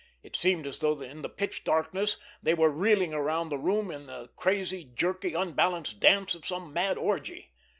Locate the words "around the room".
3.13-3.91